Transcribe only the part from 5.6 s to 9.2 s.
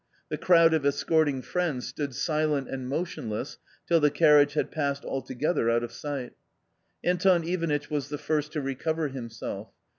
out of sight. Anton Ivanitch was the first to recover